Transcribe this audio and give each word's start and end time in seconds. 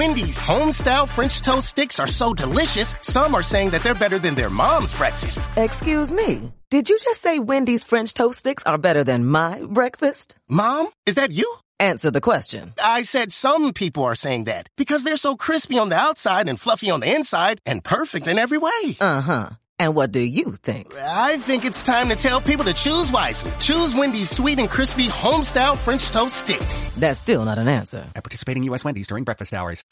Wendy's 0.00 0.38
homestyle 0.38 1.06
French 1.06 1.42
toast 1.42 1.68
sticks 1.68 2.00
are 2.00 2.06
so 2.06 2.32
delicious, 2.32 2.94
some 3.02 3.34
are 3.34 3.42
saying 3.42 3.68
that 3.72 3.82
they're 3.82 3.94
better 3.94 4.18
than 4.18 4.34
their 4.34 4.48
mom's 4.48 4.94
breakfast. 4.94 5.42
Excuse 5.58 6.10
me. 6.10 6.54
Did 6.70 6.88
you 6.88 6.98
just 6.98 7.20
say 7.20 7.38
Wendy's 7.38 7.84
French 7.84 8.14
toast 8.14 8.38
sticks 8.38 8.62
are 8.64 8.78
better 8.78 9.04
than 9.04 9.26
my 9.26 9.60
breakfast? 9.62 10.36
Mom, 10.48 10.88
is 11.04 11.16
that 11.16 11.32
you? 11.32 11.54
Answer 11.78 12.10
the 12.10 12.22
question. 12.22 12.72
I 12.82 13.02
said 13.02 13.30
some 13.30 13.74
people 13.74 14.04
are 14.04 14.14
saying 14.14 14.44
that 14.44 14.70
because 14.78 15.04
they're 15.04 15.18
so 15.18 15.36
crispy 15.36 15.78
on 15.78 15.90
the 15.90 15.96
outside 15.96 16.48
and 16.48 16.58
fluffy 16.58 16.90
on 16.90 17.00
the 17.00 17.14
inside 17.14 17.60
and 17.66 17.84
perfect 17.84 18.26
in 18.26 18.38
every 18.38 18.56
way. 18.56 18.96
Uh-huh. 19.02 19.50
And 19.80 19.94
what 19.94 20.12
do 20.12 20.20
you 20.20 20.52
think? 20.52 20.92
I 20.94 21.38
think 21.38 21.64
it's 21.64 21.82
time 21.82 22.10
to 22.10 22.14
tell 22.14 22.42
people 22.42 22.66
to 22.66 22.74
choose 22.74 23.10
wisely. 23.10 23.50
Choose 23.60 23.94
Wendy's 23.94 24.28
sweet 24.28 24.58
and 24.58 24.68
crispy 24.68 25.04
homestyle 25.04 25.74
French 25.74 26.10
toast 26.10 26.36
sticks. 26.36 26.84
That's 26.98 27.18
still 27.18 27.46
not 27.46 27.56
an 27.56 27.66
answer. 27.66 28.04
At 28.14 28.22
participating 28.22 28.64
in 28.64 28.66
U.S. 28.72 28.84
Wendy's 28.84 29.06
during 29.06 29.24
breakfast 29.24 29.54
hours. 29.54 29.82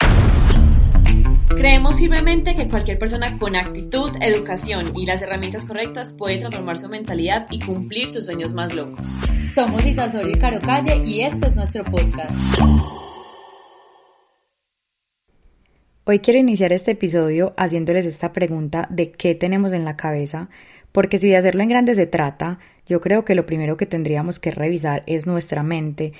Creemos 1.49 1.97
firmemente 1.97 2.55
que 2.55 2.67
cualquier 2.67 2.99
persona 2.99 3.35
con 3.39 3.55
actitud, 3.55 4.11
educación 4.21 4.95
y 4.95 5.07
las 5.07 5.23
herramientas 5.23 5.65
correctas 5.65 6.13
puede 6.13 6.37
transformar 6.37 6.77
su 6.77 6.87
mentalidad 6.87 7.47
y 7.49 7.57
cumplir 7.57 8.13
sus 8.13 8.25
sueños 8.25 8.53
más 8.53 8.75
locos. 8.75 9.07
Somos 9.55 9.83
Isasorio 9.83 10.29
y 10.29 10.39
Caro 10.39 10.59
Calle 10.59 10.97
y 11.03 11.21
este 11.21 11.49
es 11.49 11.55
nuestro 11.55 11.83
podcast. 11.85 12.31
Hoy 16.11 16.21
quiero 16.21 16.39
iniciar 16.39 16.73
este 16.73 16.93
episodio 16.93 17.53
haciéndoles 17.55 18.07
esta 18.07 18.33
pregunta 18.33 18.87
de 18.89 19.11
qué 19.11 19.35
tenemos 19.35 19.73
en 19.73 19.85
la 19.85 19.95
cabeza, 19.95 20.49
porque 20.91 21.19
si 21.19 21.29
de 21.29 21.37
hacerlo 21.37 21.61
en 21.61 21.69
grande 21.69 21.93
se 21.93 22.07
trata, 22.07 22.57
yo 22.87 22.99
creo 22.99 23.23
que 23.23 23.35
lo 23.35 23.45
primero 23.45 23.77
que 23.77 23.85
tendríamos 23.85 24.39
que 24.39 24.49
revisar 24.49 25.03
es 25.05 25.27
nuestra 25.27 25.61
mente, 25.61 26.13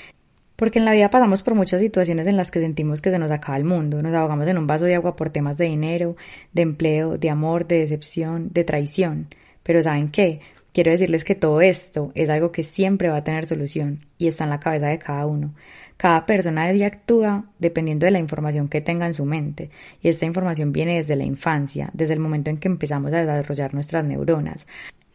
porque 0.56 0.78
en 0.78 0.86
la 0.86 0.92
vida 0.92 1.10
pasamos 1.10 1.42
por 1.42 1.56
muchas 1.56 1.82
situaciones 1.82 2.28
en 2.28 2.38
las 2.38 2.52
que 2.52 2.60
sentimos 2.60 3.02
que 3.02 3.10
se 3.10 3.18
nos 3.18 3.32
acaba 3.32 3.58
el 3.58 3.64
mundo, 3.64 4.04
nos 4.04 4.14
ahogamos 4.14 4.46
en 4.46 4.60
un 4.60 4.68
vaso 4.68 4.86
de 4.86 4.94
agua 4.94 5.16
por 5.16 5.32
temas 5.32 5.58
de 5.58 5.66
dinero, 5.66 6.16
de 6.54 6.62
empleo, 6.62 7.18
de 7.18 7.32
amor, 7.32 7.66
de 7.66 7.80
decepción, 7.80 8.50
de 8.54 8.64
traición. 8.66 9.34
Pero 9.64 9.82
¿saben 9.82 10.12
qué? 10.12 10.40
Quiero 10.72 10.92
decirles 10.92 11.24
que 11.24 11.34
todo 11.34 11.62
esto 11.62 12.12
es 12.14 12.30
algo 12.30 12.52
que 12.52 12.62
siempre 12.62 13.10
va 13.10 13.18
a 13.18 13.24
tener 13.24 13.46
solución 13.46 14.02
y 14.20 14.28
está 14.28 14.44
en 14.44 14.52
la 14.52 14.60
cabeza 14.60 14.86
de 14.86 15.00
cada 15.00 15.26
uno. 15.26 15.56
Cada 16.00 16.26
persona 16.26 16.72
y 16.72 16.82
actúa 16.84 17.44
dependiendo 17.60 18.06
de 18.06 18.12
la 18.12 18.20
información 18.20 18.70
que 18.70 18.80
tenga 18.80 19.06
en 19.06 19.14
su 19.14 19.26
mente, 19.26 19.70
y 20.02 20.08
esta 20.08 20.26
información 20.26 20.72
viene 20.72 20.96
desde 20.96 21.18
la 21.18 21.26
infancia, 21.26 21.90
desde 21.92 22.14
el 22.14 22.22
momento 22.22 22.50
en 22.50 22.56
que 22.56 22.70
empezamos 22.70 23.12
a 23.12 23.18
desarrollar 23.18 23.74
nuestras 23.74 24.06
neuronas. 24.06 24.66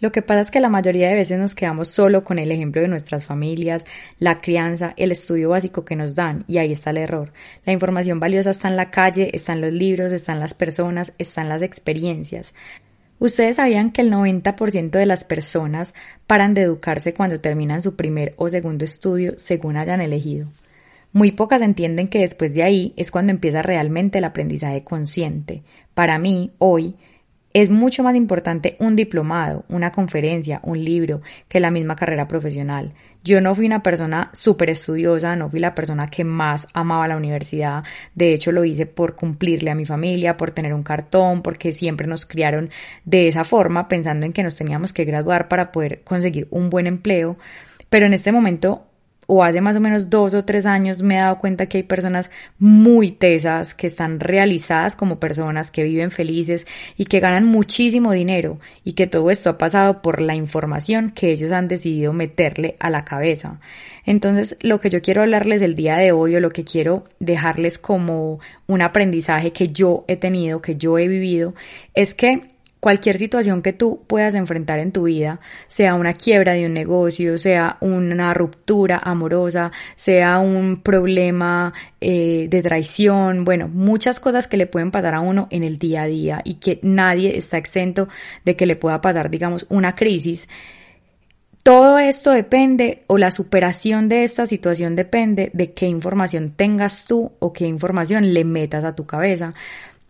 Lo 0.00 0.12
que 0.12 0.20
pasa 0.20 0.42
es 0.42 0.50
que 0.50 0.60
la 0.60 0.68
mayoría 0.68 1.08
de 1.08 1.14
veces 1.14 1.38
nos 1.38 1.54
quedamos 1.54 1.88
solo 1.88 2.22
con 2.22 2.38
el 2.38 2.52
ejemplo 2.52 2.82
de 2.82 2.88
nuestras 2.88 3.24
familias, 3.24 3.86
la 4.18 4.42
crianza, 4.42 4.92
el 4.98 5.10
estudio 5.10 5.48
básico 5.48 5.86
que 5.86 5.96
nos 5.96 6.14
dan, 6.14 6.44
y 6.48 6.58
ahí 6.58 6.72
está 6.72 6.90
el 6.90 6.98
error. 6.98 7.32
La 7.64 7.72
información 7.72 8.20
valiosa 8.20 8.50
está 8.50 8.68
en 8.68 8.76
la 8.76 8.90
calle, 8.90 9.30
está 9.32 9.54
en 9.54 9.62
los 9.62 9.72
libros, 9.72 10.12
está 10.12 10.34
en 10.34 10.40
las 10.40 10.52
personas, 10.52 11.14
está 11.16 11.40
en 11.40 11.48
las 11.48 11.62
experiencias. 11.62 12.52
Ustedes 13.18 13.56
sabían 13.56 13.90
que 13.90 14.02
el 14.02 14.12
90% 14.12 14.90
de 14.90 15.06
las 15.06 15.24
personas 15.24 15.94
paran 16.26 16.52
de 16.52 16.60
educarse 16.60 17.14
cuando 17.14 17.40
terminan 17.40 17.80
su 17.80 17.96
primer 17.96 18.34
o 18.36 18.50
segundo 18.50 18.84
estudio 18.84 19.32
según 19.38 19.78
hayan 19.78 20.02
elegido. 20.02 20.46
Muy 21.14 21.30
pocas 21.30 21.62
entienden 21.62 22.08
que 22.08 22.18
después 22.18 22.52
de 22.54 22.64
ahí 22.64 22.92
es 22.96 23.12
cuando 23.12 23.30
empieza 23.30 23.62
realmente 23.62 24.18
el 24.18 24.24
aprendizaje 24.24 24.82
consciente. 24.82 25.62
Para 25.94 26.18
mí, 26.18 26.50
hoy, 26.58 26.96
es 27.52 27.70
mucho 27.70 28.02
más 28.02 28.16
importante 28.16 28.76
un 28.80 28.96
diplomado, 28.96 29.64
una 29.68 29.92
conferencia, 29.92 30.58
un 30.64 30.84
libro, 30.84 31.22
que 31.46 31.60
la 31.60 31.70
misma 31.70 31.94
carrera 31.94 32.26
profesional. 32.26 32.94
Yo 33.22 33.40
no 33.40 33.54
fui 33.54 33.66
una 33.66 33.80
persona 33.80 34.30
súper 34.32 34.70
estudiosa, 34.70 35.36
no 35.36 35.48
fui 35.48 35.60
la 35.60 35.72
persona 35.72 36.08
que 36.08 36.24
más 36.24 36.66
amaba 36.74 37.06
la 37.06 37.16
universidad. 37.16 37.84
De 38.16 38.34
hecho, 38.34 38.50
lo 38.50 38.64
hice 38.64 38.86
por 38.86 39.14
cumplirle 39.14 39.70
a 39.70 39.76
mi 39.76 39.86
familia, 39.86 40.36
por 40.36 40.50
tener 40.50 40.74
un 40.74 40.82
cartón, 40.82 41.42
porque 41.42 41.72
siempre 41.72 42.08
nos 42.08 42.26
criaron 42.26 42.70
de 43.04 43.28
esa 43.28 43.44
forma, 43.44 43.86
pensando 43.86 44.26
en 44.26 44.32
que 44.32 44.42
nos 44.42 44.56
teníamos 44.56 44.92
que 44.92 45.04
graduar 45.04 45.46
para 45.46 45.70
poder 45.70 46.02
conseguir 46.02 46.48
un 46.50 46.70
buen 46.70 46.88
empleo. 46.88 47.36
Pero 47.88 48.06
en 48.06 48.14
este 48.14 48.32
momento 48.32 48.88
o 49.26 49.42
hace 49.42 49.60
más 49.60 49.76
o 49.76 49.80
menos 49.80 50.10
dos 50.10 50.34
o 50.34 50.44
tres 50.44 50.66
años 50.66 51.02
me 51.02 51.14
he 51.16 51.18
dado 51.18 51.38
cuenta 51.38 51.66
que 51.66 51.78
hay 51.78 51.82
personas 51.82 52.30
muy 52.58 53.12
tesas, 53.12 53.74
que 53.74 53.86
están 53.86 54.20
realizadas 54.20 54.96
como 54.96 55.18
personas, 55.18 55.70
que 55.70 55.84
viven 55.84 56.10
felices 56.10 56.66
y 56.96 57.04
que 57.06 57.20
ganan 57.20 57.44
muchísimo 57.44 58.12
dinero 58.12 58.58
y 58.84 58.92
que 58.92 59.06
todo 59.06 59.30
esto 59.30 59.50
ha 59.50 59.58
pasado 59.58 60.02
por 60.02 60.20
la 60.20 60.34
información 60.34 61.10
que 61.10 61.30
ellos 61.30 61.52
han 61.52 61.68
decidido 61.68 62.12
meterle 62.12 62.76
a 62.78 62.90
la 62.90 63.04
cabeza. 63.04 63.60
Entonces, 64.06 64.56
lo 64.60 64.80
que 64.80 64.90
yo 64.90 65.00
quiero 65.00 65.22
hablarles 65.22 65.62
el 65.62 65.74
día 65.74 65.96
de 65.96 66.12
hoy 66.12 66.36
o 66.36 66.40
lo 66.40 66.50
que 66.50 66.64
quiero 66.64 67.04
dejarles 67.20 67.78
como 67.78 68.40
un 68.66 68.82
aprendizaje 68.82 69.52
que 69.52 69.68
yo 69.68 70.04
he 70.08 70.16
tenido, 70.16 70.60
que 70.60 70.76
yo 70.76 70.98
he 70.98 71.08
vivido, 71.08 71.54
es 71.94 72.14
que 72.14 72.53
cualquier 72.84 73.16
situación 73.16 73.62
que 73.62 73.72
tú 73.72 74.02
puedas 74.06 74.34
enfrentar 74.34 74.78
en 74.78 74.92
tu 74.92 75.04
vida, 75.04 75.40
sea 75.68 75.94
una 75.94 76.12
quiebra 76.12 76.52
de 76.52 76.66
un 76.66 76.74
negocio, 76.74 77.38
sea 77.38 77.78
una 77.80 78.34
ruptura 78.34 79.00
amorosa, 79.02 79.72
sea 79.96 80.38
un 80.38 80.82
problema 80.82 81.72
eh, 82.02 82.46
de 82.50 82.60
traición, 82.60 83.46
bueno, 83.46 83.68
muchas 83.68 84.20
cosas 84.20 84.46
que 84.46 84.58
le 84.58 84.66
pueden 84.66 84.90
pasar 84.90 85.14
a 85.14 85.20
uno 85.20 85.48
en 85.50 85.64
el 85.64 85.78
día 85.78 86.02
a 86.02 86.06
día 86.06 86.42
y 86.44 86.56
que 86.56 86.78
nadie 86.82 87.38
está 87.38 87.56
exento 87.56 88.06
de 88.44 88.54
que 88.54 88.66
le 88.66 88.76
pueda 88.76 89.00
pasar, 89.00 89.30
digamos, 89.30 89.64
una 89.70 89.94
crisis. 89.94 90.46
Todo 91.62 91.98
esto 91.98 92.32
depende, 92.32 93.04
o 93.06 93.16
la 93.16 93.30
superación 93.30 94.10
de 94.10 94.24
esta 94.24 94.44
situación 94.44 94.94
depende 94.94 95.50
de 95.54 95.72
qué 95.72 95.86
información 95.86 96.52
tengas 96.54 97.06
tú 97.06 97.32
o 97.38 97.54
qué 97.54 97.66
información 97.66 98.34
le 98.34 98.44
metas 98.44 98.84
a 98.84 98.94
tu 98.94 99.06
cabeza 99.06 99.54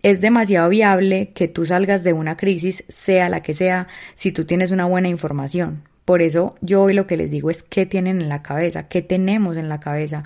es 0.04 0.20
demasiado 0.20 0.68
viable 0.68 1.30
que 1.34 1.48
tú 1.48 1.64
salgas 1.64 2.04
de 2.04 2.12
una 2.12 2.36
crisis, 2.36 2.84
sea 2.88 3.30
la 3.30 3.40
que 3.40 3.54
sea, 3.54 3.88
si 4.14 4.32
tú 4.32 4.44
tienes 4.44 4.70
una 4.70 4.84
buena 4.84 5.08
información. 5.08 5.82
Por 6.04 6.20
eso 6.20 6.56
yo 6.60 6.82
hoy 6.82 6.92
lo 6.92 7.06
que 7.06 7.16
les 7.16 7.30
digo 7.30 7.48
es 7.48 7.62
qué 7.62 7.86
tienen 7.86 8.20
en 8.20 8.28
la 8.28 8.42
cabeza, 8.42 8.86
qué 8.86 9.00
tenemos 9.00 9.56
en 9.56 9.70
la 9.70 9.80
cabeza, 9.80 10.22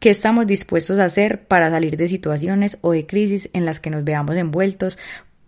qué 0.00 0.10
estamos 0.10 0.46
dispuestos 0.46 0.98
a 0.98 1.06
hacer 1.06 1.46
para 1.46 1.70
salir 1.70 1.96
de 1.96 2.08
situaciones 2.08 2.76
o 2.82 2.92
de 2.92 3.06
crisis 3.06 3.48
en 3.54 3.64
las 3.64 3.80
que 3.80 3.88
nos 3.88 4.04
veamos 4.04 4.36
envueltos 4.36 4.98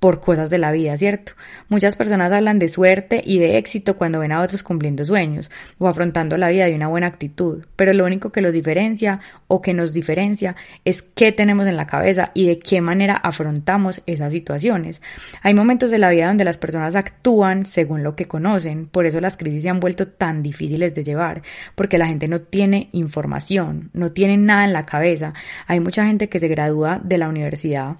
por 0.05 0.21
cosas 0.21 0.51
de 0.51 0.59
la 0.59 0.71
vida, 0.71 0.99
¿cierto? 0.99 1.33
Muchas 1.71 1.97
personas 1.97 2.31
hablan 2.31 2.59
de 2.59 2.69
suerte 2.69 3.23
y 3.25 3.39
de 3.39 3.57
éxito 3.57 3.97
cuando 3.97 4.19
ven 4.19 4.33
a 4.33 4.43
otros 4.43 4.63
cumpliendo 4.63 5.03
sueños 5.07 5.51
o 5.79 5.89
afrontando 5.89 6.37
la 6.37 6.51
vida 6.51 6.67
de 6.67 6.75
una 6.75 6.89
buena 6.89 7.07
actitud, 7.07 7.65
pero 7.75 7.95
lo 7.95 8.05
único 8.05 8.31
que 8.31 8.43
los 8.43 8.53
diferencia 8.53 9.21
o 9.47 9.63
que 9.63 9.73
nos 9.73 9.95
diferencia 9.95 10.57
es 10.85 11.01
qué 11.01 11.33
tenemos 11.33 11.67
en 11.67 11.79
la 11.79 11.87
cabeza 11.87 12.33
y 12.35 12.47
de 12.47 12.59
qué 12.59 12.83
manera 12.83 13.15
afrontamos 13.17 14.03
esas 14.05 14.31
situaciones. 14.31 15.01
Hay 15.41 15.55
momentos 15.55 15.91
de 15.91 15.97
la 15.97 16.11
vida 16.11 16.27
donde 16.27 16.45
las 16.45 16.59
personas 16.59 16.97
actúan 16.97 17.65
según 17.65 18.03
lo 18.03 18.15
que 18.15 18.29
conocen, 18.29 18.89
por 18.89 19.07
eso 19.07 19.23
las 19.23 19.39
crisis 19.39 19.63
se 19.63 19.71
han 19.71 19.81
vuelto 19.81 20.09
tan 20.09 20.43
difíciles 20.43 20.95
de 20.95 21.03
llevar, 21.03 21.41
porque 21.75 21.97
la 21.97 22.09
gente 22.09 22.29
no 22.29 22.41
tiene 22.41 22.91
información, 22.93 23.89
no 23.95 24.13
tiene 24.13 24.37
nada 24.37 24.67
en 24.67 24.75
la 24.75 24.85
cabeza. 24.85 25.33
Hay 25.67 25.81
mucha 25.81 26.05
gente 26.05 26.29
que 26.29 26.41
se 26.41 26.49
gradúa 26.49 27.01
de 27.03 27.17
la 27.17 27.31
universidad 27.31 27.97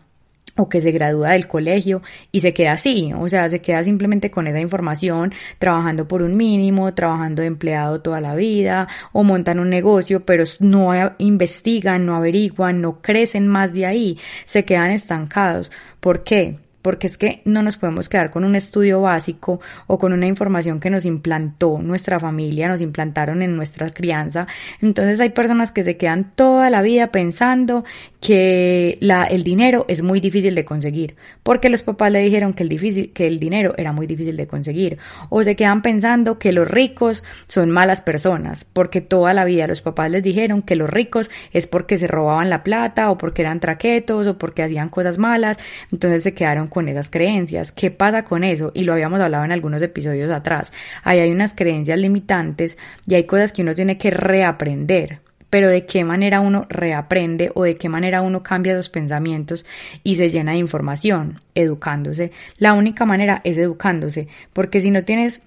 o 0.57 0.69
que 0.69 0.81
se 0.81 0.91
gradúa 0.93 1.31
del 1.31 1.49
colegio 1.49 2.03
y 2.33 2.41
se 2.41 2.53
queda 2.53 2.73
así, 2.73 3.13
o 3.19 3.29
sea, 3.29 3.49
se 3.49 3.61
queda 3.61 3.83
simplemente 3.83 4.31
con 4.31 4.47
esa 4.47 4.61
información, 4.61 5.33
trabajando 5.59 6.07
por 6.07 6.23
un 6.23 6.37
mínimo, 6.37 6.95
trabajando 6.95 7.43
de 7.43 7.49
empleado 7.49 8.01
toda 8.01 8.21
la 8.21 8.35
vida, 8.35 8.89
o 9.13 9.25
montan 9.25 9.59
un 9.59 9.69
negocio, 9.69 10.25
pero 10.25 10.45
no 10.61 10.93
investigan, 11.19 12.07
no 12.07 12.17
averiguan, 12.17 12.81
no 12.81 13.01
crecen 13.01 13.49
más 13.49 13.73
de 13.73 13.87
ahí, 13.87 14.19
se 14.47 14.65
quedan 14.65 14.91
estancados. 14.91 15.71
¿Por 16.01 16.23
qué? 16.23 16.64
Porque 16.85 17.07
es 17.07 17.17
que 17.17 17.41
no 17.47 17.63
nos 17.63 17.79
podemos 17.79 18.11
quedar 18.11 18.31
con 18.31 18.45
un 18.45 18.57
estudio 18.57 19.01
básico 19.01 19.59
o 19.87 19.97
con 19.97 20.13
una 20.13 20.27
información 20.27 20.81
que 20.81 20.91
nos 20.91 21.07
implantó 21.07 21.79
nuestra 21.79 22.21
familia, 22.21 22.69
nos 22.69 22.83
implantaron 22.83 23.41
en 23.41 23.57
nuestra 23.57 23.89
crianza. 23.89 24.47
Entonces 24.83 25.19
hay 25.19 25.31
personas 25.31 25.73
que 25.73 25.83
se 25.83 25.97
quedan 25.97 26.33
toda 26.35 26.69
la 26.69 26.83
vida 26.83 27.07
pensando 27.07 27.85
que 28.21 28.99
el 29.01 29.45
dinero 29.45 29.87
es 29.89 30.03
muy 30.03 30.21
difícil 30.21 30.55
de 30.55 30.67
conseguir, 30.67 31.17
porque 31.43 31.71
los 31.71 31.81
papás 31.81 32.13
le 32.13 32.21
dijeron 32.21 32.53
que 32.53 32.63
el, 32.65 33.13
que 33.13 33.27
el 33.27 33.39
dinero 33.39 33.75
era 33.79 33.93
muy 33.93 34.07
difícil 34.07 34.37
de 34.37 34.47
conseguir, 34.47 34.99
o 35.31 35.43
se 35.43 35.57
quedan 35.57 35.81
pensando 35.81 36.39
que 36.39 36.53
los 36.53 36.69
ricos 36.69 37.23
son 37.47 37.71
malas 37.71 38.03
personas, 38.03 38.65
porque 38.65 39.01
toda 39.01 39.33
la 39.35 39.45
vida 39.45 39.67
los 39.67 39.81
papás 39.81 40.11
les 40.11 40.23
dijeron 40.23 40.63
que 40.63 40.77
los 40.77 40.89
ricos 40.89 41.31
es 41.53 41.67
porque 41.67 41.99
se 41.99 42.07
robaban 42.07 42.51
la 42.51 42.63
plata 42.63 43.11
o 43.11 43.19
porque 43.19 43.43
eran 43.43 43.61
traquetos 43.61 44.27
o 44.27 44.39
porque 44.39 44.63
hacían 44.63 44.89
cosas 44.91 45.19
malas, 45.19 45.59
entonces 45.93 46.23
se 46.23 46.33
quedaron 46.33 46.69
con 46.75 46.89
esas 46.91 47.09
creencias. 47.09 47.73
¿Qué 47.73 47.91
pasa 47.91 48.25
con 48.25 48.45
eso? 48.45 48.71
Y 48.75 48.85
lo 48.85 48.93
habíamos 48.93 49.23
hablado 49.23 49.45
en 49.45 49.53
algunos 49.53 49.81
episodios 49.81 50.31
atrás. 50.31 50.71
Ahí 51.03 51.21
hay 51.21 51.31
unas 51.31 51.55
creencias 51.55 51.99
limitantes 51.99 52.77
y 53.07 53.15
hay 53.15 53.25
cosas 53.25 53.53
que 53.53 53.63
uno 53.63 53.75
tiene 53.75 53.97
que 53.97 54.11
reaprender 54.11 55.21
pero 55.55 55.69
de 55.69 55.87
qué 55.87 56.03
manera 56.03 56.41
uno 56.41 56.67
reaprende 56.69 57.53
o 57.55 57.63
de 57.63 57.77
qué 57.77 57.89
manera 57.89 58.23
uno 58.23 58.43
cambia 58.43 58.73
esos 58.73 58.91
pensamientos 58.91 59.65
y 60.03 60.17
se 60.17 60.29
llena 60.29 60.51
de 60.51 60.59
información, 60.59 61.43
educándose. 61.55 62.33
La 62.59 62.73
única 62.73 63.05
manera 63.05 63.41
es 63.45 63.57
educándose, 63.57 64.27
porque 64.53 64.81
si 64.81 64.91
no 64.91 65.05
tienes 65.05 65.43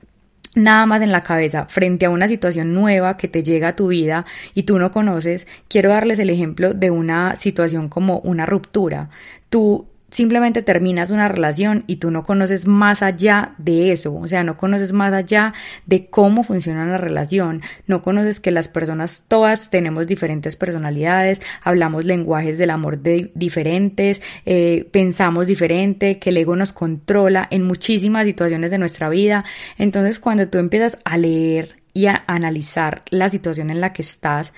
nada 0.55 0.85
más 0.85 1.01
en 1.01 1.11
la 1.11 1.23
cabeza 1.23 1.65
frente 1.65 2.05
a 2.05 2.09
una 2.09 2.29
situación 2.29 2.73
nueva 2.73 3.17
que 3.17 3.27
te 3.27 3.43
llega 3.43 3.69
a 3.69 3.75
tu 3.75 3.87
vida 3.87 4.25
y 4.53 4.63
tú 4.63 4.79
no 4.79 4.91
conoces, 4.91 5.45
quiero 5.67 5.89
darles 5.89 6.19
el 6.19 6.29
ejemplo 6.29 6.73
de 6.73 6.89
una 6.89 7.35
situación 7.35 7.89
como 7.89 8.19
una 8.19 8.45
ruptura. 8.45 9.09
Tú 9.49 9.87
simplemente 10.09 10.61
terminas 10.61 11.11
una 11.11 11.27
relación 11.27 11.83
y 11.87 11.97
tú 11.97 12.11
no 12.11 12.23
conoces 12.23 12.65
más 12.65 13.01
allá 13.01 13.53
de 13.57 13.91
eso, 13.91 14.15
o 14.15 14.27
sea, 14.27 14.43
no 14.43 14.57
conoces 14.57 14.93
más 14.93 15.13
allá 15.13 15.53
de 15.85 16.07
cómo 16.07 16.43
funciona 16.43 16.85
la 16.85 16.97
relación, 16.97 17.61
no 17.87 18.01
conoces 18.01 18.39
que 18.39 18.51
las 18.51 18.69
personas 18.69 19.23
todas 19.27 19.69
tenemos 19.69 20.07
diferentes 20.07 20.55
personalidades, 20.55 21.41
hablamos 21.61 22.05
lenguajes 22.05 22.57
del 22.57 22.69
amor 22.69 22.99
de 22.99 23.31
diferentes, 23.35 24.21
eh, 24.45 24.87
pensamos 24.91 25.47
diferente, 25.47 26.19
que 26.19 26.29
el 26.29 26.37
ego 26.37 26.55
nos 26.55 26.73
controla 26.73 27.47
en 27.51 27.63
muchísimas 27.63 28.25
situaciones 28.25 28.71
de 28.71 28.77
nuestra 28.77 29.09
vida, 29.09 29.43
entonces 29.77 30.19
cuando 30.19 30.47
tú 30.47 30.57
empiezas 30.57 30.97
a 31.03 31.17
leer 31.17 31.77
y 31.93 32.05
a 32.05 32.23
analizar 32.27 33.01
la 33.09 33.27
situación 33.27 33.71
en 33.71 33.81
la 33.81 33.91
que 33.91 34.03
estás, 34.03 34.53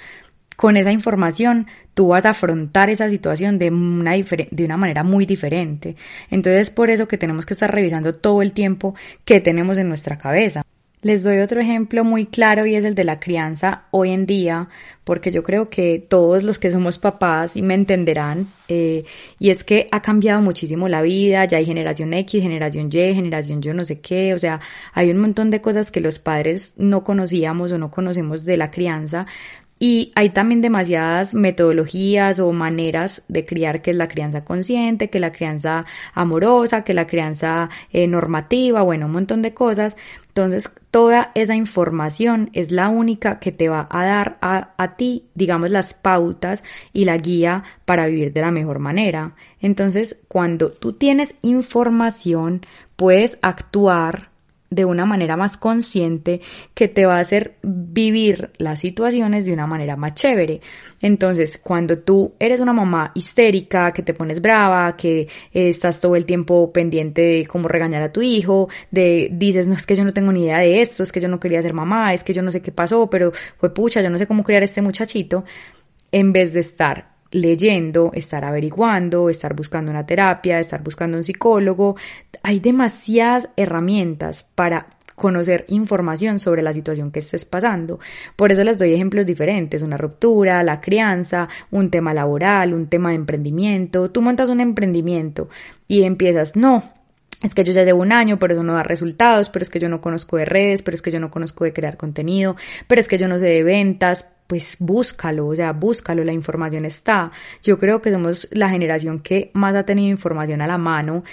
con 0.60 0.76
esa 0.76 0.92
información 0.92 1.68
tú 1.94 2.10
vas 2.10 2.26
a 2.26 2.32
afrontar 2.32 2.90
esa 2.90 3.08
situación 3.08 3.58
de 3.60 3.70
una, 3.70 4.12
de 4.12 4.66
una 4.66 4.76
manera 4.76 5.06
muy 5.06 5.26
diferente. 5.26 5.96
Entonces 6.30 6.64
es 6.64 6.70
por 6.70 6.90
eso 6.90 7.08
que 7.08 7.18
tenemos 7.18 7.46
que 7.46 7.54
estar 7.54 7.74
revisando 7.74 8.14
todo 8.16 8.42
el 8.42 8.52
tiempo 8.52 8.94
que 9.24 9.40
tenemos 9.40 9.78
en 9.78 9.88
nuestra 9.88 10.18
cabeza. 10.18 10.62
Les 11.02 11.24
doy 11.24 11.38
otro 11.38 11.62
ejemplo 11.62 12.04
muy 12.04 12.26
claro 12.26 12.66
y 12.66 12.76
es 12.76 12.84
el 12.84 12.94
de 12.94 13.06
la 13.06 13.22
crianza 13.22 13.84
hoy 13.92 14.12
en 14.12 14.26
día, 14.26 14.68
porque 15.06 15.32
yo 15.32 15.44
creo 15.44 15.70
que 15.70 16.06
todos 16.06 16.44
los 16.44 16.60
que 16.60 16.72
somos 16.72 17.00
papás 17.00 17.56
y 17.56 17.62
me 17.62 17.74
entenderán, 17.74 18.48
eh, 18.68 19.06
y 19.40 19.52
es 19.52 19.64
que 19.64 19.88
ha 19.94 20.02
cambiado 20.02 20.42
muchísimo 20.42 20.90
la 20.90 21.02
vida, 21.02 21.46
ya 21.46 21.58
hay 21.58 21.66
generación 21.66 22.14
X, 22.14 22.44
generación 22.44 22.90
Y, 22.92 23.14
generación 23.14 23.62
yo 23.62 23.74
no 23.74 23.86
sé 23.86 24.02
qué, 24.02 24.34
o 24.34 24.40
sea, 24.40 24.60
hay 24.92 25.10
un 25.10 25.20
montón 25.20 25.52
de 25.52 25.62
cosas 25.62 25.90
que 25.90 26.02
los 26.02 26.20
padres 26.20 26.74
no 26.76 27.06
conocíamos 27.06 27.72
o 27.72 27.78
no 27.78 27.92
conocemos 27.92 28.44
de 28.44 28.58
la 28.58 28.70
crianza, 28.70 29.26
y 29.80 30.12
hay 30.16 30.32
también 30.32 30.62
demasiadas 30.62 31.34
metodologías 31.34 32.40
o 32.42 32.52
maneras 32.52 33.24
de 33.30 33.46
criar, 33.46 33.82
que 33.82 33.92
es 33.92 33.98
la 33.98 34.10
crianza 34.10 34.44
consciente, 34.44 35.10
que 35.10 35.20
la 35.20 35.32
crianza 35.32 35.86
amorosa, 36.14 36.84
que 36.84 36.94
la 36.94 37.08
crianza 37.08 37.70
eh, 37.92 38.06
normativa, 38.06 38.82
bueno, 38.82 39.06
un 39.06 39.14
montón 39.14 39.42
de 39.42 39.54
cosas. 39.54 39.96
Entonces, 40.28 40.70
toda 40.92 41.32
esa 41.34 41.56
información 41.56 42.50
es 42.52 42.72
la 42.74 42.90
única 42.90 43.40
que 43.40 43.54
te 43.54 43.70
va 43.70 43.88
a 43.90 44.06
dar 44.06 44.38
a, 44.42 44.74
a 44.78 44.98
ti, 44.98 45.26
digamos, 45.34 45.70
las 45.70 45.94
pautas 45.94 46.64
y 46.92 47.06
la 47.06 47.18
guía 47.18 47.64
para 47.86 48.08
vivir 48.08 48.34
de 48.34 48.42
la 48.42 48.52
mejor 48.52 48.80
manera. 48.80 49.34
Entonces, 49.62 50.18
cuando 50.28 50.72
tú 50.74 50.92
tienes 50.94 51.36
información, 51.42 52.66
puedes 52.98 53.38
actuar 53.42 54.30
de 54.70 54.86
una 54.86 55.06
manera 55.06 55.36
más 55.36 55.58
consciente 55.58 56.42
que 56.74 56.88
te 56.88 57.06
va 57.06 57.18
a 57.18 57.20
hacer 57.20 57.56
vivir 57.64 58.52
las 58.58 58.80
situaciones 58.80 59.46
de 59.46 59.54
una 59.54 59.66
manera 59.66 59.96
más 59.96 60.14
chévere. 60.14 60.62
Entonces, 61.02 61.58
cuando 61.58 62.00
tú 62.00 62.34
eres 62.40 62.60
una 62.60 62.74
mamá 62.74 63.12
histérica, 63.16 63.92
que 63.92 64.04
te 64.04 64.14
pones 64.14 64.42
brava, 64.42 64.96
que 64.96 65.28
estás 65.54 66.00
todo 66.02 66.16
el 66.16 66.26
tiempo 66.26 66.72
pendiente 66.72 67.22
de 67.22 67.46
cómo 67.48 67.68
regañar 67.68 68.04
a 68.04 68.12
tu 68.12 68.22
hijo, 68.22 68.70
de 68.92 69.30
dices, 69.32 69.68
no 69.68 69.74
es 69.74 69.86
que 69.86 69.96
yo 69.96 70.04
no 70.04 70.14
tengo 70.14 70.32
ni 70.32 70.44
idea 70.44 70.60
de 70.60 70.82
esto, 70.82 71.04
es 71.04 71.12
que 71.12 71.20
yo 71.20 71.28
no 71.28 71.40
quería 71.40 71.62
ser 71.62 71.74
mamá, 71.74 72.14
es 72.14 72.24
que 72.24 72.34
yo 72.34 72.42
no 72.42 72.52
sé 72.52 72.62
qué 72.62 72.72
pasó, 72.72 73.10
pero 73.10 73.32
fue 73.58 73.74
pucha, 73.74 74.02
yo 74.02 74.10
no 74.10 74.18
sé 74.18 74.28
cómo 74.28 74.44
criar 74.44 74.64
este 74.64 74.82
muchachito, 74.82 75.46
en 76.12 76.32
vez 76.32 76.54
de 76.54 76.60
estar 76.60 77.09
leyendo, 77.32 78.12
estar 78.14 78.44
averiguando, 78.46 79.30
estar 79.30 79.56
buscando 79.56 79.92
una 79.92 80.06
terapia, 80.06 80.60
estar 80.60 80.84
buscando 80.84 81.18
un 81.18 81.24
psicólogo. 81.24 81.96
Hay 82.44 82.60
demasiadas 82.60 83.50
herramientas 83.56 84.46
para 84.56 84.88
conocer 85.16 85.66
información 85.68 86.40
sobre 86.40 86.64
la 86.64 86.74
situación 86.74 87.12
que 87.12 87.20
estés 87.20 87.46
pasando. 87.46 88.00
Por 88.36 88.52
eso 88.52 88.64
les 88.64 88.78
doy 88.78 88.94
ejemplos 88.94 89.26
diferentes, 89.26 89.82
una 89.82 89.98
ruptura, 89.98 90.64
la 90.64 90.80
crianza, 90.80 91.50
un 91.72 91.92
tema 91.92 92.14
laboral, 92.14 92.74
un 92.74 92.88
tema 92.88 93.10
de 93.10 93.16
emprendimiento. 93.16 94.10
Tú 94.10 94.22
montas 94.22 94.50
un 94.50 94.62
emprendimiento 94.62 95.50
y 95.88 96.04
empiezas, 96.04 96.56
no, 96.56 96.94
es 97.44 97.54
que 97.54 97.64
yo 97.64 97.72
ya 97.72 97.84
llevo 97.84 98.02
un 98.02 98.12
año, 98.12 98.40
pero 98.40 98.54
eso 98.54 98.64
no 98.64 98.74
da 98.74 98.84
resultados, 98.84 99.50
pero 99.50 99.64
es 99.64 99.70
que 99.70 99.80
yo 99.80 99.90
no 99.90 100.02
conozco 100.02 100.38
de 100.38 100.46
redes, 100.46 100.82
pero 100.82 100.96
es 100.96 101.02
que 101.02 101.12
yo 101.12 101.20
no 101.20 101.30
conozco 101.30 101.64
de 101.66 101.74
crear 101.74 101.98
contenido, 101.98 102.56
pero 102.88 103.00
es 103.00 103.08
que 103.08 103.18
yo 103.18 103.28
no 103.28 103.40
sé 103.40 103.46
de 103.46 103.64
ventas, 103.64 104.26
pues 104.50 104.78
búscalo, 104.80 105.46
o 105.46 105.56
sea, 105.56 105.74
búscalo, 105.74 106.24
la 106.24 106.34
información 106.34 106.84
está. 106.84 107.32
Yo 107.62 107.78
creo 107.78 108.02
que 108.02 108.12
somos 108.12 108.48
la 108.50 108.68
generación 108.68 109.20
que 109.20 109.52
más 109.54 109.76
ha 109.76 109.84
tenido 109.84 110.10
información 110.10 110.60
a 110.64 110.68
la 110.68 110.80
mano, 110.80 111.24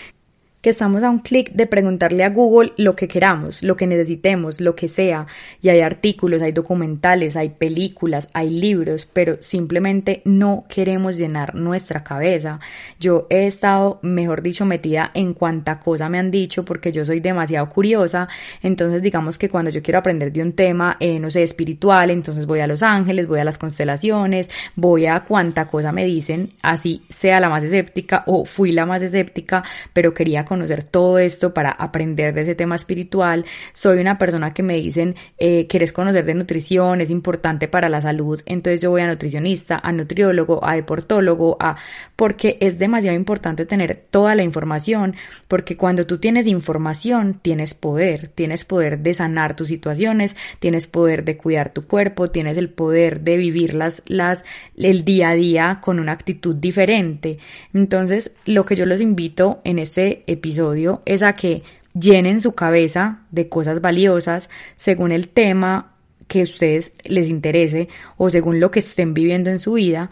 que 0.66 0.70
estamos 0.70 1.04
a 1.04 1.10
un 1.10 1.20
clic 1.20 1.52
de 1.52 1.68
preguntarle 1.68 2.24
a 2.24 2.30
Google 2.30 2.72
lo 2.76 2.96
que 2.96 3.06
queramos, 3.06 3.62
lo 3.62 3.76
que 3.76 3.86
necesitemos, 3.86 4.60
lo 4.60 4.74
que 4.74 4.88
sea. 4.88 5.28
Y 5.62 5.68
hay 5.68 5.80
artículos, 5.80 6.42
hay 6.42 6.50
documentales, 6.50 7.36
hay 7.36 7.50
películas, 7.50 8.28
hay 8.32 8.50
libros, 8.50 9.06
pero 9.06 9.36
simplemente 9.38 10.22
no 10.24 10.64
queremos 10.68 11.18
llenar 11.18 11.54
nuestra 11.54 12.02
cabeza. 12.02 12.58
Yo 12.98 13.28
he 13.30 13.46
estado, 13.46 14.00
mejor 14.02 14.42
dicho, 14.42 14.64
metida 14.64 15.12
en 15.14 15.34
cuanta 15.34 15.78
cosa 15.78 16.08
me 16.08 16.18
han 16.18 16.32
dicho 16.32 16.64
porque 16.64 16.90
yo 16.90 17.04
soy 17.04 17.20
demasiado 17.20 17.68
curiosa. 17.68 18.26
Entonces, 18.60 19.02
digamos 19.02 19.38
que 19.38 19.48
cuando 19.48 19.70
yo 19.70 19.82
quiero 19.84 20.00
aprender 20.00 20.32
de 20.32 20.42
un 20.42 20.54
tema, 20.54 20.96
eh, 20.98 21.20
no 21.20 21.30
sé, 21.30 21.44
espiritual, 21.44 22.10
entonces 22.10 22.44
voy 22.44 22.58
a 22.58 22.66
Los 22.66 22.82
Ángeles, 22.82 23.28
voy 23.28 23.38
a 23.38 23.44
las 23.44 23.56
constelaciones, 23.56 24.50
voy 24.74 25.06
a 25.06 25.20
cuanta 25.20 25.68
cosa 25.68 25.92
me 25.92 26.04
dicen, 26.04 26.54
así 26.60 27.04
sea 27.08 27.38
la 27.38 27.48
más 27.48 27.62
escéptica 27.62 28.24
o 28.26 28.44
fui 28.44 28.72
la 28.72 28.84
más 28.84 29.00
escéptica, 29.00 29.62
pero 29.92 30.12
quería 30.12 30.44
conocer 30.44 30.55
conocer 30.56 30.84
todo 30.84 31.18
esto, 31.18 31.52
para 31.52 31.70
aprender 31.70 32.32
de 32.32 32.40
ese 32.42 32.54
tema 32.54 32.76
espiritual. 32.76 33.44
Soy 33.74 33.98
una 33.98 34.16
persona 34.16 34.54
que 34.54 34.62
me 34.62 34.74
dicen, 34.74 35.14
eh, 35.36 35.66
quieres 35.66 35.92
conocer 35.92 36.24
de 36.24 36.34
nutrición, 36.34 37.02
es 37.02 37.10
importante 37.10 37.68
para 37.68 37.90
la 37.90 38.00
salud, 38.00 38.40
entonces 38.46 38.80
yo 38.80 38.90
voy 38.90 39.02
a 39.02 39.06
nutricionista, 39.06 39.78
a 39.82 39.92
nutriólogo, 39.92 40.66
a 40.66 40.74
deportólogo, 40.74 41.58
a 41.60 41.76
porque 42.16 42.56
es 42.60 42.78
demasiado 42.78 43.16
importante 43.16 43.66
tener 43.66 44.06
toda 44.10 44.34
la 44.34 44.42
información, 44.44 45.14
porque 45.46 45.76
cuando 45.76 46.06
tú 46.06 46.18
tienes 46.18 46.46
información, 46.46 47.38
tienes 47.42 47.74
poder, 47.74 48.28
tienes 48.28 48.64
poder 48.64 49.00
de 49.00 49.12
sanar 49.12 49.56
tus 49.56 49.68
situaciones, 49.68 50.36
tienes 50.58 50.86
poder 50.86 51.24
de 51.24 51.36
cuidar 51.36 51.74
tu 51.74 51.86
cuerpo, 51.86 52.30
tienes 52.30 52.56
el 52.56 52.70
poder 52.70 53.20
de 53.20 53.36
vivir 53.36 53.74
las, 53.74 54.02
las, 54.06 54.42
el 54.74 55.04
día 55.04 55.30
a 55.30 55.34
día 55.34 55.80
con 55.82 56.00
una 56.00 56.12
actitud 56.12 56.56
diferente. 56.56 57.38
Entonces, 57.74 58.30
lo 58.46 58.64
que 58.64 58.76
yo 58.76 58.86
los 58.86 59.02
invito 59.02 59.60
en 59.64 59.78
este 59.78 60.24
episodio 60.26 60.45
episodio 60.46 61.02
es 61.06 61.24
a 61.24 61.32
que 61.32 61.64
llenen 61.92 62.40
su 62.40 62.52
cabeza 62.52 63.22
de 63.32 63.48
cosas 63.48 63.80
valiosas 63.80 64.48
según 64.76 65.10
el 65.10 65.28
tema 65.28 65.94
que 66.28 66.40
a 66.40 66.44
ustedes 66.44 66.92
les 67.04 67.28
interese 67.28 67.88
o 68.16 68.30
según 68.30 68.60
lo 68.60 68.70
que 68.70 68.78
estén 68.78 69.12
viviendo 69.12 69.50
en 69.50 69.58
su 69.58 69.72
vida, 69.72 70.08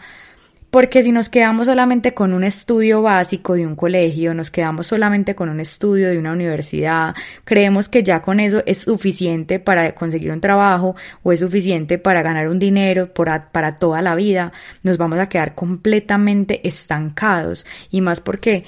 porque 0.71 1.03
si 1.03 1.13
nos 1.13 1.29
quedamos 1.29 1.67
solamente 1.67 2.13
con 2.13 2.33
un 2.33 2.43
estudio 2.43 3.01
básico 3.01 3.53
de 3.53 3.65
un 3.65 3.77
colegio, 3.77 4.33
nos 4.33 4.51
quedamos 4.51 4.87
solamente 4.87 5.33
con 5.33 5.47
un 5.47 5.61
estudio 5.61 6.09
de 6.09 6.17
una 6.17 6.33
universidad, 6.33 7.15
creemos 7.45 7.87
que 7.87 8.03
ya 8.03 8.21
con 8.21 8.41
eso 8.41 8.61
es 8.65 8.79
suficiente 8.79 9.59
para 9.59 9.95
conseguir 9.95 10.31
un 10.31 10.41
trabajo 10.41 10.97
o 11.23 11.31
es 11.31 11.39
suficiente 11.39 11.97
para 11.97 12.23
ganar 12.23 12.49
un 12.49 12.59
dinero 12.59 13.13
para 13.13 13.71
toda 13.79 14.01
la 14.01 14.15
vida, 14.15 14.51
nos 14.83 14.97
vamos 14.97 15.19
a 15.19 15.29
quedar 15.29 15.55
completamente 15.55 16.67
estancados. 16.67 17.65
Y 17.89 18.01
más 18.01 18.19
porque 18.19 18.65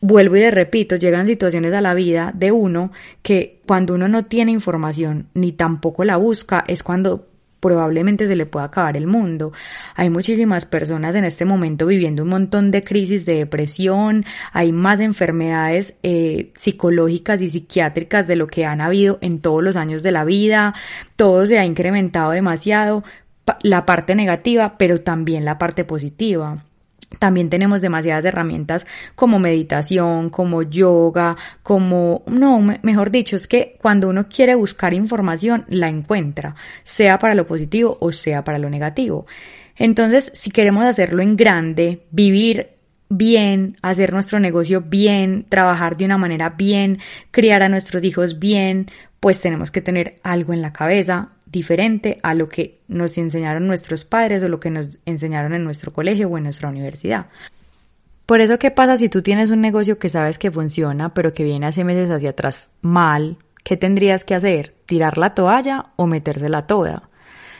vuelvo 0.00 0.36
y 0.36 0.40
le 0.40 0.50
repito, 0.50 0.96
llegan 0.96 1.26
situaciones 1.26 1.72
a 1.74 1.80
la 1.80 1.94
vida 1.94 2.32
de 2.34 2.52
uno 2.52 2.92
que 3.22 3.60
cuando 3.66 3.94
uno 3.94 4.08
no 4.08 4.26
tiene 4.26 4.52
información 4.52 5.28
ni 5.34 5.52
tampoco 5.52 6.04
la 6.04 6.16
busca 6.16 6.64
es 6.66 6.82
cuando 6.82 7.26
probablemente 7.60 8.26
se 8.26 8.36
le 8.36 8.46
pueda 8.46 8.66
acabar 8.66 8.96
el 8.96 9.06
mundo. 9.06 9.52
Hay 9.96 10.10
muchísimas 10.10 10.66
personas 10.66 11.14
en 11.14 11.24
este 11.24 11.44
momento 11.44 11.86
viviendo 11.86 12.22
un 12.22 12.28
montón 12.28 12.70
de 12.70 12.84
crisis 12.84 13.26
de 13.26 13.34
depresión, 13.34 14.24
hay 14.52 14.72
más 14.72 15.00
enfermedades 15.00 15.94
eh, 16.02 16.52
psicológicas 16.54 17.40
y 17.40 17.50
psiquiátricas 17.50 18.26
de 18.26 18.36
lo 18.36 18.46
que 18.46 18.64
han 18.64 18.80
habido 18.80 19.18
en 19.20 19.40
todos 19.40 19.62
los 19.62 19.76
años 19.76 20.02
de 20.02 20.12
la 20.12 20.24
vida, 20.24 20.74
todo 21.16 21.46
se 21.46 21.58
ha 21.58 21.64
incrementado 21.64 22.30
demasiado, 22.30 23.02
la 23.62 23.86
parte 23.86 24.14
negativa, 24.14 24.76
pero 24.78 25.00
también 25.00 25.44
la 25.44 25.58
parte 25.58 25.84
positiva. 25.84 26.67
También 27.18 27.48
tenemos 27.48 27.80
demasiadas 27.80 28.24
herramientas 28.26 28.86
como 29.14 29.38
meditación, 29.38 30.28
como 30.30 30.62
yoga, 30.62 31.36
como, 31.62 32.22
no, 32.26 32.60
mejor 32.82 33.10
dicho, 33.10 33.36
es 33.36 33.48
que 33.48 33.76
cuando 33.80 34.08
uno 34.08 34.28
quiere 34.28 34.54
buscar 34.54 34.92
información, 34.92 35.64
la 35.68 35.88
encuentra, 35.88 36.54
sea 36.82 37.18
para 37.18 37.34
lo 37.34 37.46
positivo 37.46 37.96
o 38.00 38.12
sea 38.12 38.44
para 38.44 38.58
lo 38.58 38.68
negativo. 38.68 39.26
Entonces, 39.76 40.30
si 40.34 40.50
queremos 40.50 40.84
hacerlo 40.84 41.22
en 41.22 41.36
grande, 41.36 42.04
vivir 42.10 42.78
bien, 43.08 43.78
hacer 43.80 44.12
nuestro 44.12 44.38
negocio 44.38 44.82
bien, 44.82 45.46
trabajar 45.48 45.96
de 45.96 46.04
una 46.04 46.18
manera 46.18 46.50
bien, 46.50 46.98
criar 47.30 47.62
a 47.62 47.68
nuestros 47.68 48.04
hijos 48.04 48.38
bien, 48.38 48.90
pues 49.20 49.40
tenemos 49.40 49.70
que 49.70 49.80
tener 49.80 50.18
algo 50.22 50.52
en 50.52 50.62
la 50.62 50.72
cabeza 50.72 51.30
diferente 51.50 52.18
a 52.22 52.34
lo 52.34 52.48
que 52.48 52.80
nos 52.88 53.16
enseñaron 53.18 53.66
nuestros 53.66 54.04
padres 54.04 54.42
o 54.42 54.48
lo 54.48 54.60
que 54.60 54.70
nos 54.70 54.98
enseñaron 55.06 55.54
en 55.54 55.64
nuestro 55.64 55.92
colegio 55.92 56.28
o 56.28 56.38
en 56.38 56.44
nuestra 56.44 56.68
universidad. 56.68 57.26
Por 58.26 58.40
eso, 58.40 58.58
¿qué 58.58 58.70
pasa 58.70 58.96
si 58.96 59.08
tú 59.08 59.22
tienes 59.22 59.50
un 59.50 59.60
negocio 59.60 59.98
que 59.98 60.10
sabes 60.10 60.38
que 60.38 60.50
funciona, 60.50 61.14
pero 61.14 61.32
que 61.32 61.44
viene 61.44 61.66
hace 61.66 61.84
meses 61.84 62.10
hacia 62.10 62.30
atrás 62.30 62.70
mal? 62.82 63.38
¿qué 63.68 63.76
tendrías 63.76 64.24
que 64.24 64.34
hacer? 64.34 64.74
¿Tirar 64.86 65.18
la 65.18 65.34
toalla 65.34 65.92
o 65.96 66.06
metérsela 66.06 66.66
toda? 66.66 67.07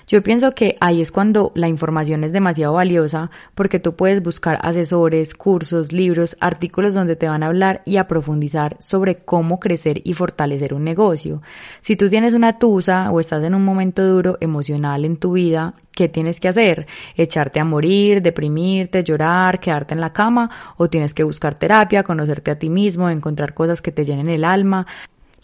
Yo 0.09 0.23
pienso 0.23 0.55
que 0.55 0.75
ahí 0.81 1.03
es 1.03 1.13
cuando 1.13 1.53
la 1.55 1.69
información 1.69 2.25
es 2.25 2.33
demasiado 2.33 2.73
valiosa 2.73 3.31
porque 3.55 3.79
tú 3.79 3.95
puedes 3.95 4.23
buscar 4.23 4.59
asesores, 4.63 5.35
cursos, 5.35 5.93
libros, 5.93 6.35
artículos 6.41 6.95
donde 6.95 7.15
te 7.15 7.29
van 7.29 7.43
a 7.43 7.49
hablar 7.49 7.83
y 7.85 7.99
a 7.99 8.07
profundizar 8.07 8.79
sobre 8.81 9.17
cómo 9.17 9.61
crecer 9.61 10.01
y 10.05 10.15
fortalecer 10.15 10.73
un 10.73 10.85
negocio. 10.85 11.43
Si 11.83 11.95
tú 11.95 12.09
tienes 12.09 12.33
una 12.33 12.59
tusa 12.59 13.11
o 13.11 13.21
estás 13.21 13.45
en 13.45 13.55
un 13.55 13.67
momento 13.67 14.03
duro 14.03 14.39
emocional 14.41 15.05
en 15.05 15.19
tu 15.19 15.33
vida, 15.33 15.75
¿qué 15.93 16.09
tienes 16.09 16.41
que 16.41 16.49
hacer? 16.49 16.87
¿Echarte 17.15 17.61
a 17.61 17.67
morir, 17.67 18.23
deprimirte, 18.23 19.05
llorar, 19.05 19.61
quedarte 19.61 19.93
en 19.93 20.01
la 20.01 20.15
cama? 20.15 20.49
¿O 20.79 20.89
tienes 20.89 21.13
que 21.13 21.23
buscar 21.23 21.55
terapia, 21.55 22.03
conocerte 22.03 22.51
a 22.51 22.59
ti 22.59 22.71
mismo, 22.71 23.11
encontrar 23.11 23.53
cosas 23.53 23.83
que 23.83 23.93
te 23.93 24.07
llenen 24.07 24.31
el 24.31 24.45
alma? 24.45 24.87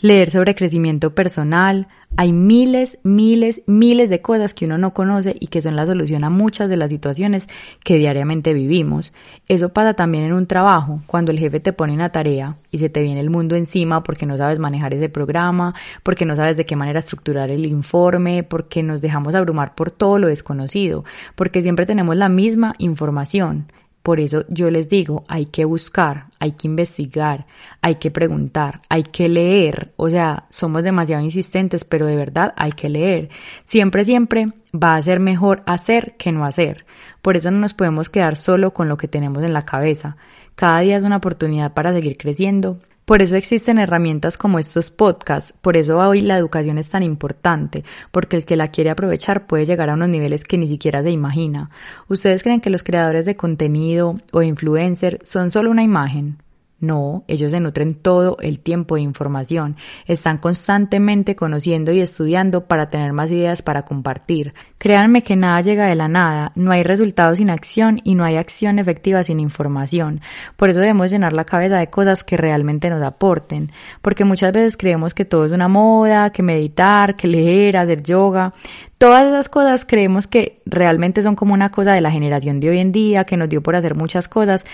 Leer 0.04 0.30
sobre 0.30 0.54
crecimiento 0.54 1.14
personal. 1.14 1.88
Hay 2.18 2.34
miles, 2.34 2.98
miles, 3.04 3.62
miles 3.66 4.10
de 4.10 4.20
cosas 4.20 4.52
que 4.52 4.66
uno 4.66 4.76
no 4.76 4.92
conoce 4.92 5.34
y 5.40 5.46
que 5.46 5.62
son 5.62 5.76
la 5.76 5.86
solución 5.86 6.24
a 6.24 6.30
muchas 6.30 6.68
de 6.68 6.76
las 6.76 6.90
situaciones 6.90 7.48
que 7.82 7.96
diariamente 7.96 8.52
vivimos. 8.52 9.14
Eso 9.48 9.70
pasa 9.70 9.94
también 9.94 10.24
en 10.24 10.34
un 10.34 10.46
trabajo, 10.46 11.00
cuando 11.06 11.32
el 11.32 11.38
jefe 11.38 11.58
te 11.58 11.72
pone 11.72 11.94
una 11.94 12.10
tarea 12.10 12.58
y 12.70 12.76
se 12.76 12.90
te 12.90 13.00
viene 13.00 13.18
el 13.18 13.30
mundo 13.30 13.56
encima 13.56 14.02
porque 14.02 14.26
no 14.26 14.36
sabes 14.36 14.58
manejar 14.58 14.92
ese 14.92 15.08
programa, 15.08 15.74
porque 16.02 16.26
no 16.26 16.36
sabes 16.36 16.58
de 16.58 16.66
qué 16.66 16.76
manera 16.76 16.98
estructurar 16.98 17.50
el 17.50 17.64
informe, 17.64 18.42
porque 18.42 18.82
nos 18.82 19.00
dejamos 19.00 19.34
abrumar 19.34 19.74
por 19.74 19.90
todo 19.90 20.18
lo 20.18 20.28
desconocido, 20.28 21.04
porque 21.34 21.62
siempre 21.62 21.86
tenemos 21.86 22.14
la 22.14 22.28
misma 22.28 22.74
información. 22.76 23.68
Por 24.04 24.20
eso 24.20 24.44
yo 24.50 24.70
les 24.70 24.90
digo, 24.90 25.24
hay 25.28 25.46
que 25.46 25.64
buscar, 25.64 26.26
hay 26.38 26.52
que 26.52 26.68
investigar, 26.68 27.46
hay 27.80 27.94
que 27.94 28.10
preguntar, 28.10 28.82
hay 28.90 29.02
que 29.02 29.30
leer. 29.30 29.94
O 29.96 30.10
sea, 30.10 30.44
somos 30.50 30.82
demasiado 30.82 31.24
insistentes, 31.24 31.86
pero 31.86 32.04
de 32.04 32.14
verdad 32.14 32.52
hay 32.58 32.72
que 32.72 32.90
leer. 32.90 33.30
Siempre, 33.64 34.04
siempre 34.04 34.52
va 34.74 34.96
a 34.96 35.00
ser 35.00 35.20
mejor 35.20 35.62
hacer 35.64 36.16
que 36.18 36.32
no 36.32 36.44
hacer. 36.44 36.84
Por 37.22 37.38
eso 37.38 37.50
no 37.50 37.60
nos 37.60 37.72
podemos 37.72 38.10
quedar 38.10 38.36
solo 38.36 38.74
con 38.74 38.90
lo 38.90 38.98
que 38.98 39.08
tenemos 39.08 39.42
en 39.42 39.54
la 39.54 39.64
cabeza. 39.64 40.18
Cada 40.54 40.80
día 40.80 40.98
es 40.98 41.02
una 41.02 41.16
oportunidad 41.16 41.72
para 41.72 41.94
seguir 41.94 42.18
creciendo, 42.18 42.80
por 43.04 43.22
eso 43.22 43.36
existen 43.36 43.78
herramientas 43.78 44.38
como 44.38 44.58
estos 44.58 44.90
podcasts, 44.90 45.54
por 45.60 45.76
eso 45.76 45.98
hoy 45.98 46.20
la 46.20 46.38
educación 46.38 46.78
es 46.78 46.88
tan 46.88 47.02
importante, 47.02 47.84
porque 48.10 48.36
el 48.36 48.44
que 48.44 48.56
la 48.56 48.68
quiere 48.68 48.90
aprovechar 48.90 49.46
puede 49.46 49.66
llegar 49.66 49.90
a 49.90 49.94
unos 49.94 50.08
niveles 50.08 50.44
que 50.44 50.58
ni 50.58 50.68
siquiera 50.68 51.02
se 51.02 51.10
imagina. 51.10 51.70
¿Ustedes 52.08 52.42
creen 52.42 52.60
que 52.60 52.70
los 52.70 52.82
creadores 52.82 53.26
de 53.26 53.36
contenido 53.36 54.16
o 54.32 54.42
influencers 54.42 55.28
son 55.28 55.50
solo 55.50 55.70
una 55.70 55.82
imagen? 55.82 56.43
No, 56.84 57.24
ellos 57.28 57.52
se 57.52 57.60
nutren 57.60 57.94
todo 57.94 58.36
el 58.40 58.60
tiempo 58.60 58.96
de 58.96 59.02
información, 59.02 59.76
están 60.06 60.38
constantemente 60.38 61.34
conociendo 61.34 61.92
y 61.92 62.00
estudiando 62.00 62.66
para 62.66 62.90
tener 62.90 63.12
más 63.12 63.30
ideas 63.30 63.62
para 63.62 63.82
compartir. 63.82 64.54
Créanme 64.78 65.22
que 65.22 65.34
nada 65.34 65.60
llega 65.62 65.86
de 65.86 65.94
la 65.94 66.08
nada, 66.08 66.52
no 66.56 66.70
hay 66.70 66.82
resultados 66.82 67.38
sin 67.38 67.48
acción 67.48 68.00
y 68.04 68.14
no 68.14 68.24
hay 68.24 68.36
acción 68.36 68.78
efectiva 68.78 69.22
sin 69.22 69.40
información. 69.40 70.20
Por 70.56 70.68
eso 70.68 70.80
debemos 70.80 71.10
llenar 71.10 71.32
la 71.32 71.44
cabeza 71.44 71.78
de 71.78 71.88
cosas 71.88 72.22
que 72.22 72.36
realmente 72.36 72.90
nos 72.90 73.02
aporten, 73.02 73.70
porque 74.02 74.24
muchas 74.24 74.52
veces 74.52 74.76
creemos 74.76 75.14
que 75.14 75.24
todo 75.24 75.46
es 75.46 75.52
una 75.52 75.68
moda, 75.68 76.30
que 76.30 76.42
meditar, 76.42 77.16
que 77.16 77.28
leer, 77.28 77.78
hacer 77.78 78.02
yoga. 78.02 78.52
Todas 78.98 79.26
esas 79.26 79.48
cosas 79.48 79.84
creemos 79.84 80.26
que 80.26 80.60
realmente 80.66 81.22
son 81.22 81.34
como 81.34 81.54
una 81.54 81.70
cosa 81.70 81.92
de 81.92 82.00
la 82.00 82.10
generación 82.10 82.60
de 82.60 82.70
hoy 82.70 82.78
en 82.78 82.92
día, 82.92 83.24
que 83.24 83.36
nos 83.36 83.48
dio 83.48 83.62
por 83.62 83.76
hacer 83.76 83.94
muchas 83.94 84.28
cosas, 84.28 84.64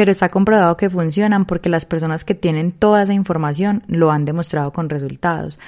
pero 0.00 0.12
está 0.12 0.30
comprobado 0.30 0.78
que 0.78 0.88
funcionan 0.88 1.44
porque 1.44 1.68
las 1.68 1.84
personas 1.84 2.24
que 2.24 2.34
tienen 2.34 2.72
toda 2.72 3.02
esa 3.02 3.12
información 3.12 3.82
lo 3.86 4.10
han 4.10 4.24
demostrado 4.24 4.72
con 4.72 4.88
resultados. 4.88 5.58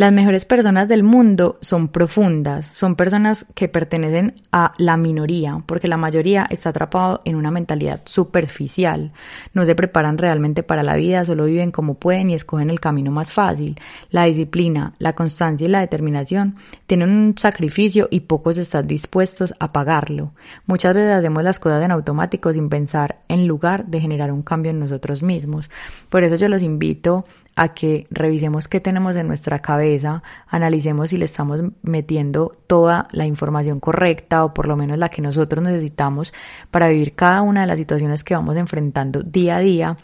Las 0.00 0.14
mejores 0.14 0.46
personas 0.46 0.88
del 0.88 1.02
mundo 1.02 1.58
son 1.60 1.88
profundas, 1.88 2.64
son 2.64 2.96
personas 2.96 3.44
que 3.54 3.68
pertenecen 3.68 4.32
a 4.50 4.72
la 4.78 4.96
minoría, 4.96 5.62
porque 5.66 5.88
la 5.88 5.98
mayoría 5.98 6.46
está 6.48 6.70
atrapado 6.70 7.20
en 7.26 7.36
una 7.36 7.50
mentalidad 7.50 8.00
superficial. 8.06 9.12
No 9.52 9.66
se 9.66 9.74
preparan 9.74 10.16
realmente 10.16 10.62
para 10.62 10.82
la 10.82 10.96
vida, 10.96 11.26
solo 11.26 11.44
viven 11.44 11.70
como 11.70 11.98
pueden 11.98 12.30
y 12.30 12.34
escogen 12.34 12.70
el 12.70 12.80
camino 12.80 13.10
más 13.10 13.34
fácil. 13.34 13.78
La 14.10 14.24
disciplina, 14.24 14.94
la 14.98 15.12
constancia 15.12 15.66
y 15.66 15.70
la 15.70 15.80
determinación 15.80 16.54
tienen 16.86 17.10
un 17.10 17.34
sacrificio 17.36 18.08
y 18.10 18.20
pocos 18.20 18.56
están 18.56 18.86
dispuestos 18.86 19.52
a 19.58 19.70
pagarlo. 19.70 20.32
Muchas 20.64 20.94
veces 20.94 21.12
hacemos 21.12 21.44
las 21.44 21.60
cosas 21.60 21.84
en 21.84 21.92
automático 21.92 22.54
sin 22.54 22.70
pensar 22.70 23.20
en 23.28 23.46
lugar 23.46 23.84
de 23.84 24.00
generar 24.00 24.32
un 24.32 24.40
cambio 24.40 24.70
en 24.70 24.80
nosotros 24.80 25.22
mismos. 25.22 25.68
Por 26.08 26.24
eso 26.24 26.36
yo 26.36 26.48
los 26.48 26.62
invito 26.62 27.18
a 27.18 27.39
que 27.68 28.06
revisemos 28.10 28.68
qué 28.68 28.80
tenemos 28.80 29.16
en 29.16 29.28
nuestra 29.28 29.60
cabeza, 29.60 30.22
analicemos 30.48 31.10
si 31.10 31.18
le 31.18 31.26
estamos 31.26 31.60
metiendo 31.82 32.56
toda 32.66 33.06
la 33.12 33.26
información 33.26 33.78
correcta 33.78 34.44
o 34.44 34.54
por 34.54 34.66
lo 34.66 34.76
menos 34.76 34.98
la 34.98 35.08
que 35.08 35.22
nosotros 35.22 35.62
necesitamos 35.62 36.32
para 36.70 36.88
vivir 36.88 37.14
cada 37.14 37.42
una 37.42 37.60
de 37.62 37.66
las 37.66 37.78
situaciones 37.78 38.24
que 38.24 38.34
vamos 38.34 38.56
enfrentando 38.56 39.22
día 39.22 39.56
a 39.56 39.60
día 39.60 39.96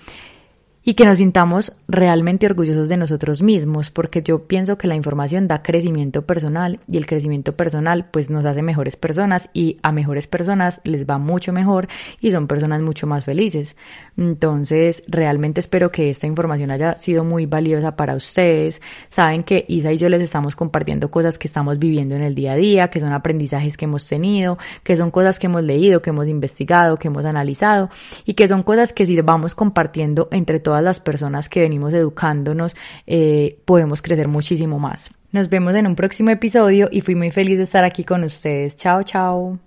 y 0.89 0.95
que 0.95 1.05
nos 1.05 1.19
sintamos 1.19 1.73
realmente 1.89 2.47
orgullosos 2.47 2.89
de 2.89 2.97
nosotros 2.97 3.43
mismos, 3.43 3.91
porque 3.91 4.23
yo 4.23 4.47
pienso 4.47 4.79
que 4.79 4.87
la 4.87 4.95
información 4.95 5.49
da 5.49 5.61
crecimiento 5.61 6.23
personal 6.23 6.79
y 6.89 6.97
el 6.97 7.07
crecimiento 7.07 7.57
personal 7.57 8.09
pues 8.13 8.31
nos 8.31 8.45
hace 8.45 8.63
mejores 8.63 8.95
personas 8.95 9.51
y 9.53 9.79
a 9.83 9.91
mejores 9.91 10.29
personas 10.29 10.81
les 10.85 11.05
va 11.05 11.19
mucho 11.19 11.53
mejor 11.53 11.89
y 12.21 12.31
son 12.31 12.47
personas 12.47 12.83
mucho 12.83 13.09
más 13.09 13.25
felices. 13.25 13.77
Entonces, 14.17 15.03
realmente 15.09 15.59
espero 15.59 15.91
que 15.91 16.09
esta 16.09 16.29
información 16.29 16.71
haya 16.71 16.99
sido 17.01 17.25
muy 17.25 17.47
valiosa 17.47 17.97
para 17.97 18.15
ustedes. 18.15 18.81
Saben 19.09 19.43
que 19.43 19.65
Isa 19.67 19.93
y 19.93 19.99
yo 19.99 20.09
les 20.09 20.23
estamos 20.23 20.55
compartiendo 20.55 21.11
cosas 21.11 21.37
que 21.37 21.49
estamos 21.49 21.81
viviendo 21.81 22.15
en 22.15 22.23
el 22.23 22.37
día 22.37 22.53
a 22.53 22.57
día, 22.57 22.91
que 22.91 23.01
son 23.01 23.13
aprendizajes 23.13 23.77
que 23.77 23.87
hemos 23.87 24.07
tenido, 24.07 24.57
que 24.85 24.95
son 24.95 25.11
cosas 25.11 25.41
que 25.41 25.47
hemos 25.47 25.65
leído, 25.65 26.01
que 26.01 26.11
hemos 26.11 26.29
investigado, 26.29 26.97
que 26.97 27.09
hemos 27.09 27.25
analizado 27.25 27.91
y 28.25 28.35
que 28.35 28.47
son 28.47 28.63
cosas 28.63 28.93
que 28.93 29.05
si 29.05 29.21
vamos 29.21 29.57
compartiendo 29.57 30.29
entre 30.31 30.61
las 30.83 31.01
personas 31.01 31.49
que 31.49 31.61
venimos 31.61 31.93
educándonos, 31.93 32.75
eh, 33.07 33.59
podemos 33.65 34.03
crecer 34.03 34.29
muchísimo 34.29 34.79
más. 34.79 35.11
Nos 35.33 35.49
vemos 35.49 35.75
en 35.75 35.87
un 35.87 35.97
próximo 35.97 36.31
episodio 36.31 36.89
y 36.91 37.01
fui 37.01 37.15
muy 37.15 37.31
feliz 37.31 37.59
de 37.59 37.65
estar 37.65 37.85
aquí 37.85 38.05
con 38.05 38.25
ustedes. 38.25 38.77
Chao, 38.77 39.03
chao. 39.03 39.59